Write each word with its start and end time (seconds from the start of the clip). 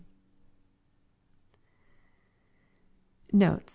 Notes. 3.33 3.69